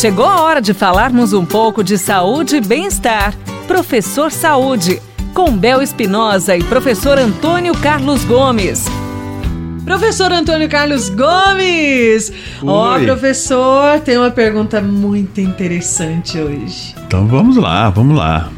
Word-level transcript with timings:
Chegou 0.00 0.24
a 0.24 0.40
hora 0.40 0.62
de 0.62 0.72
falarmos 0.72 1.34
um 1.34 1.44
pouco 1.44 1.84
de 1.84 1.98
saúde 1.98 2.56
e 2.56 2.60
bem-estar. 2.62 3.36
Professor 3.66 4.32
Saúde, 4.32 4.98
com 5.34 5.54
Bel 5.54 5.82
Espinosa 5.82 6.56
e 6.56 6.64
professor 6.64 7.18
Antônio 7.18 7.74
Carlos 7.74 8.24
Gomes. 8.24 8.86
Professor 9.84 10.32
Antônio 10.32 10.70
Carlos 10.70 11.10
Gomes! 11.10 12.32
Ó, 12.62 12.96
oh, 12.96 13.00
professor, 13.00 14.00
tem 14.00 14.16
uma 14.16 14.30
pergunta 14.30 14.80
muito 14.80 15.38
interessante 15.38 16.38
hoje. 16.38 16.94
Então 17.06 17.26
vamos 17.26 17.58
lá, 17.58 17.90
vamos 17.90 18.16
lá. 18.16 18.50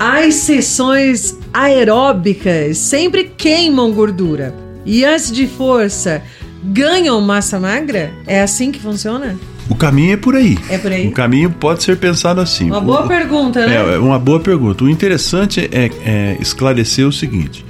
As 0.00 0.32
sessões 0.36 1.38
aeróbicas 1.52 2.78
sempre 2.78 3.24
queimam 3.24 3.92
gordura. 3.92 4.54
E 4.86 5.04
antes 5.04 5.30
de 5.30 5.46
força, 5.46 6.22
ganham 6.64 7.20
massa 7.20 7.60
magra? 7.60 8.10
É 8.26 8.40
assim 8.40 8.72
que 8.72 8.80
funciona? 8.80 9.36
O 9.68 9.74
caminho 9.74 10.12
é 10.12 10.16
por 10.16 10.34
aí. 10.34 10.56
É 10.68 10.78
por 10.78 10.92
aí. 10.92 11.08
O 11.08 11.12
caminho 11.12 11.50
pode 11.50 11.82
ser 11.82 11.96
pensado 11.96 12.40
assim. 12.40 12.66
Uma 12.66 12.80
boa 12.80 13.04
o, 13.04 13.08
pergunta, 13.08 13.66
né? 13.66 13.76
É, 13.76 13.94
é, 13.94 13.98
uma 13.98 14.18
boa 14.18 14.38
pergunta. 14.38 14.84
O 14.84 14.88
interessante 14.88 15.68
é, 15.72 15.90
é, 16.04 16.36
esclarecer 16.40 17.06
o 17.06 17.12
seguinte: 17.12 17.64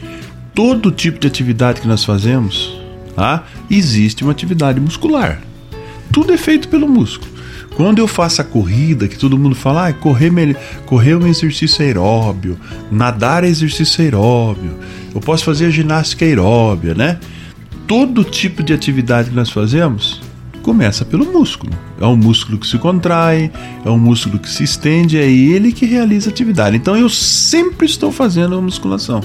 todo 0.55 0.91
tipo 0.91 1.19
de 1.19 1.27
atividade 1.27 1.81
que 1.81 1.89
nós 1.89 2.05
fazemos, 2.05 2.79
tá, 3.15 3.45
existe 3.71 4.23
uma 4.23 4.33
atividade 4.33 4.79
muscular. 4.79 5.41
Tudo 6.13 6.33
é 6.33 6.37
feito 6.37 6.69
pelo 6.69 6.87
músculo. 6.87 7.37
Quando 7.77 7.99
eu 7.99 8.09
faço 8.09 8.41
a 8.41 8.45
corrida, 8.45 9.07
que 9.07 9.19
todo 9.19 9.37
mundo 9.37 9.55
fala, 9.55 9.89
ah, 9.89 9.93
correr, 9.93 10.33
correr 10.87 11.11
é 11.11 11.17
um 11.17 11.27
exercício 11.27 11.85
aeróbio, 11.85 12.59
nadar 12.91 13.45
é 13.45 13.49
exercício 13.49 14.03
aeróbio, 14.03 14.79
eu 15.15 15.21
posso 15.21 15.45
fazer 15.45 15.67
a 15.67 15.71
ginástica 15.71 16.25
aeróbia, 16.25 16.95
né? 16.95 17.19
Todo 17.87 18.25
tipo 18.25 18.63
de 18.63 18.73
atividade 18.73 19.29
que 19.29 19.37
nós 19.37 19.51
fazemos 19.51 20.23
começa 20.67 21.05
pelo 21.05 21.33
músculo. 21.33 21.73
É 22.01 22.05
um 22.05 22.17
músculo 22.17 22.59
que 22.59 22.67
se 22.67 22.77
contrai, 22.77 23.53
é 23.85 23.89
um 23.89 23.97
músculo 23.97 24.37
que 24.37 24.51
se 24.51 24.65
estende, 24.65 25.17
é 25.17 25.25
ele 25.25 25.71
que 25.71 25.87
realiza 25.87 26.29
a 26.29 26.33
atividade. 26.33 26.77
Então 26.77 26.97
eu 26.97 27.09
sempre 27.09 27.87
estou 27.87 28.11
fazendo 28.11 28.61
musculação. 28.61 29.21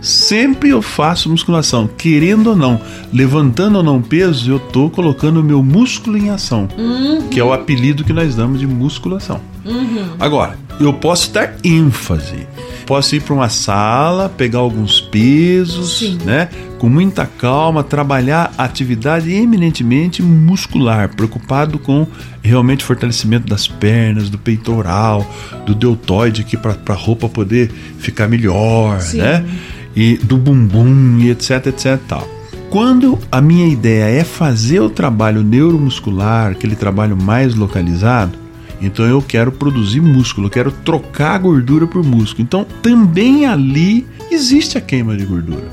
Sempre 0.00 0.70
eu 0.70 0.80
faço 0.80 1.28
musculação, 1.28 1.86
querendo 1.86 2.48
ou 2.48 2.56
não, 2.56 2.80
levantando 3.12 3.76
ou 3.76 3.82
não 3.82 4.00
peso, 4.00 4.50
eu 4.50 4.56
estou 4.56 4.88
colocando 4.88 5.40
o 5.40 5.44
meu 5.44 5.62
músculo 5.62 6.16
em 6.16 6.30
ação, 6.30 6.66
uhum. 6.78 7.28
que 7.28 7.38
é 7.38 7.44
o 7.44 7.52
apelido 7.52 8.02
que 8.02 8.12
nós 8.12 8.34
damos 8.34 8.58
de 8.58 8.66
musculação. 8.66 9.40
Uhum. 9.66 10.14
Agora, 10.18 10.58
eu 10.80 10.94
posso 10.94 11.30
dar 11.30 11.56
ênfase. 11.62 12.46
Posso 12.86 13.16
ir 13.16 13.22
para 13.22 13.34
uma 13.34 13.48
sala, 13.48 14.28
pegar 14.28 14.58
alguns 14.58 15.00
pesos, 15.00 15.98
Sim. 15.98 16.18
né? 16.24 16.48
Com 16.78 16.88
muita 16.88 17.24
calma, 17.24 17.82
trabalhar 17.82 18.52
atividade 18.58 19.32
eminentemente 19.32 20.22
muscular, 20.22 21.08
preocupado 21.14 21.78
com 21.78 22.06
realmente 22.42 22.84
fortalecimento 22.84 23.48
das 23.48 23.66
pernas, 23.66 24.28
do 24.28 24.36
peitoral, 24.36 25.26
do 25.64 25.74
deltoide 25.74 26.42
aqui 26.42 26.56
para 26.56 26.76
a 26.86 26.92
roupa 26.92 27.28
poder 27.28 27.70
ficar 27.98 28.28
melhor, 28.28 29.00
Sim. 29.00 29.18
né? 29.18 29.44
E 29.96 30.18
do 30.18 30.36
bumbum 30.36 31.18
e 31.20 31.30
etc, 31.30 31.68
etc 31.68 31.98
tal. 32.06 32.28
Quando 32.68 33.18
a 33.30 33.40
minha 33.40 33.68
ideia 33.68 34.20
é 34.20 34.24
fazer 34.24 34.80
o 34.80 34.90
trabalho 34.90 35.44
neuromuscular, 35.44 36.50
aquele 36.50 36.74
trabalho 36.74 37.16
mais 37.16 37.54
localizado, 37.54 38.43
então 38.80 39.04
eu 39.06 39.22
quero 39.22 39.52
produzir 39.52 40.00
músculo, 40.00 40.46
eu 40.46 40.50
quero 40.50 40.70
trocar 40.70 41.38
gordura 41.38 41.86
por 41.86 42.04
músculo. 42.04 42.42
Então 42.42 42.66
também 42.82 43.46
ali 43.46 44.06
existe 44.30 44.76
a 44.76 44.80
queima 44.80 45.16
de 45.16 45.24
gordura. 45.24 45.68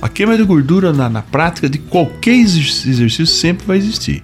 A 0.00 0.08
queima 0.08 0.36
de 0.36 0.44
gordura 0.44 0.92
na, 0.92 1.08
na 1.08 1.22
prática 1.22 1.68
de 1.68 1.78
qualquer 1.78 2.34
exercício 2.34 3.26
sempre 3.26 3.66
vai 3.66 3.76
existir. 3.76 4.22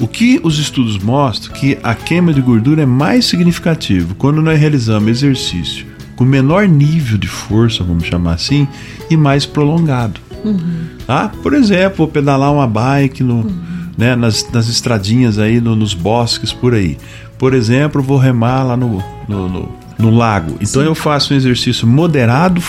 O 0.00 0.08
que 0.08 0.40
os 0.42 0.58
estudos 0.58 0.98
mostram 0.98 1.54
que 1.54 1.78
a 1.82 1.94
queima 1.94 2.32
de 2.32 2.40
gordura 2.40 2.82
é 2.82 2.86
mais 2.86 3.26
significativo 3.26 4.14
quando 4.16 4.42
nós 4.42 4.58
realizamos 4.58 5.10
exercício 5.10 5.94
com 6.16 6.24
menor 6.24 6.66
nível 6.68 7.18
de 7.18 7.26
força, 7.26 7.82
vamos 7.82 8.04
chamar 8.04 8.34
assim, 8.34 8.68
e 9.10 9.16
mais 9.16 9.44
prolongado. 9.44 10.20
Uhum. 10.44 10.84
Ah, 11.08 11.30
por 11.42 11.54
exemplo, 11.54 11.98
vou 11.98 12.08
pedalar 12.08 12.52
uma 12.52 12.66
bike 12.66 13.22
no, 13.22 13.36
uhum. 13.36 13.52
Né, 13.96 14.14
nas, 14.16 14.50
nas 14.52 14.68
estradinhas 14.68 15.38
aí, 15.38 15.60
no, 15.60 15.74
nos 15.76 15.94
bosques 15.94 16.52
por 16.52 16.74
aí. 16.74 16.98
Por 17.38 17.54
exemplo, 17.54 18.02
vou 18.02 18.18
remar 18.18 18.62
lá 18.62 18.76
no, 18.76 19.02
no, 19.28 19.48
no, 19.48 19.68
no 19.98 20.10
lago. 20.10 20.52
Então 20.60 20.82
Sim. 20.82 20.88
eu 20.88 20.94
faço 20.94 21.34
um 21.34 21.36
exercício 21.36 21.86
moderado, 21.86 22.62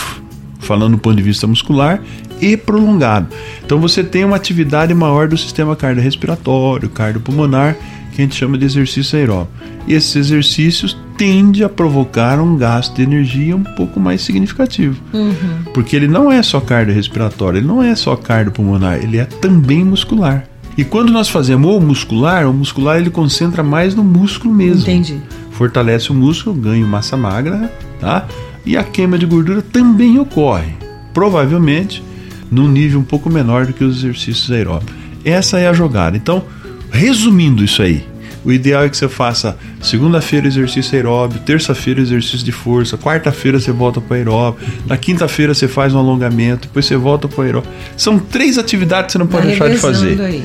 falando 0.60 0.92
do 0.92 0.98
ponto 0.98 1.16
de 1.16 1.22
vista 1.22 1.46
muscular, 1.46 2.00
e 2.40 2.56
prolongado. 2.56 3.28
Então 3.64 3.78
você 3.78 4.04
tem 4.04 4.24
uma 4.24 4.36
atividade 4.36 4.92
maior 4.92 5.28
do 5.28 5.36
sistema 5.36 5.74
cardiorrespiratório, 5.74 6.88
cardiopulmonar, 6.88 7.76
que 8.12 8.22
a 8.22 8.24
gente 8.24 8.34
chama 8.34 8.56
de 8.56 8.64
exercício 8.64 9.18
aeróbico. 9.18 9.52
E 9.86 9.94
esses 9.94 10.16
exercícios 10.16 10.96
tendem 11.16 11.62
a 11.62 11.68
provocar 11.68 12.40
um 12.40 12.56
gasto 12.56 12.94
de 12.94 13.02
energia 13.02 13.54
um 13.54 13.62
pouco 13.62 14.00
mais 14.00 14.22
significativo. 14.22 15.00
Uhum. 15.12 15.72
Porque 15.72 15.94
ele 15.94 16.08
não 16.08 16.30
é 16.30 16.42
só 16.42 16.60
cardiorrespiratório, 16.60 17.58
ele 17.58 17.66
não 17.66 17.82
é 17.82 17.94
só 17.94 18.16
cardiopulmonar, 18.16 18.96
ele 18.96 19.18
é 19.18 19.24
também 19.24 19.84
muscular. 19.84 20.44
E 20.76 20.84
quando 20.84 21.10
nós 21.10 21.28
fazemos 21.28 21.74
o 21.74 21.80
muscular, 21.80 22.48
o 22.48 22.52
muscular 22.52 22.98
ele 22.98 23.10
concentra 23.10 23.62
mais 23.62 23.94
no 23.94 24.04
músculo 24.04 24.52
mesmo. 24.52 24.82
Entendi. 24.82 25.20
Fortalece 25.52 26.10
o 26.10 26.14
músculo, 26.14 26.54
ganha 26.54 26.86
massa 26.86 27.16
magra, 27.16 27.72
tá? 27.98 28.26
E 28.64 28.76
a 28.76 28.84
queima 28.84 29.16
de 29.16 29.24
gordura 29.24 29.62
também 29.62 30.18
ocorre, 30.18 30.74
provavelmente 31.14 32.02
num 32.50 32.68
nível 32.68 33.00
um 33.00 33.04
pouco 33.04 33.30
menor 33.30 33.66
do 33.66 33.72
que 33.72 33.82
os 33.82 33.98
exercícios 33.98 34.50
aeróbicos. 34.50 34.94
Essa 35.24 35.58
é 35.58 35.66
a 35.66 35.72
jogada. 35.72 36.16
Então, 36.16 36.44
resumindo 36.90 37.64
isso 37.64 37.82
aí, 37.82 38.04
o 38.44 38.52
ideal 38.52 38.84
é 38.84 38.88
que 38.88 38.96
você 38.96 39.08
faça 39.08 39.58
segunda-feira 39.82 40.46
exercício 40.46 40.94
aeróbio, 40.94 41.40
terça-feira 41.40 42.00
exercício 42.00 42.44
de 42.44 42.52
força, 42.52 42.96
quarta-feira 42.96 43.58
você 43.58 43.72
volta 43.72 44.00
para 44.00 44.16
aeróbio, 44.16 44.60
na 44.86 44.96
quinta-feira 44.96 45.52
você 45.52 45.66
faz 45.66 45.92
um 45.92 45.98
alongamento, 45.98 46.68
depois 46.68 46.86
você 46.86 46.96
volta 46.96 47.26
para 47.26 47.42
aeróbio. 47.42 47.68
São 47.96 48.20
três 48.20 48.56
atividades 48.56 49.06
que 49.06 49.12
você 49.12 49.18
não 49.18 49.26
pode 49.26 49.48
deixar 49.48 49.68
de 49.68 49.78
fazer. 49.78 50.20
Aí. 50.20 50.44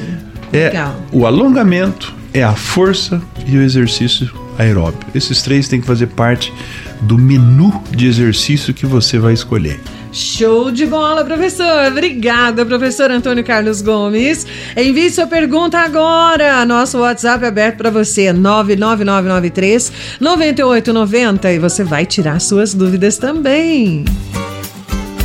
É 0.54 0.66
Legal. 0.66 0.96
o 1.12 1.26
alongamento, 1.26 2.14
é 2.34 2.44
a 2.44 2.54
força 2.56 3.22
e 3.46 3.58
o 3.58 3.62
exercício 3.62 4.32
aeróbio. 4.58 5.00
Esses 5.14 5.42
três 5.42 5.68
têm 5.68 5.82
que 5.82 5.88
fazer 5.88 6.08
parte 6.08 6.54
do 7.02 7.18
menu 7.18 7.82
de 7.92 8.08
exercício 8.08 8.74
que 8.74 8.86
você 8.86 9.18
vai 9.18 9.34
escolher. 9.34 9.80
Show 10.14 10.72
de 10.72 10.86
bola, 10.86 11.24
professor. 11.24 11.88
Obrigada, 11.88 12.66
professor 12.66 13.10
Antônio 13.10 13.44
Carlos 13.46 13.82
Gomes. 13.82 14.46
Envie 14.76 15.10
sua 15.10 15.26
pergunta 15.26 15.80
agora. 15.80 16.66
Nosso 16.66 17.00
WhatsApp 17.00 17.46
é 17.46 17.48
aberto 17.48 17.78
para 17.78 17.90
você, 17.90 18.34
99993 18.34 19.92
9890 20.20 21.52
e 21.54 21.60
você 21.60 21.84
vai 21.84 22.06
tirar 22.06 22.42
suas 22.42 22.74
dúvidas 22.74 23.18
também. 23.18 24.04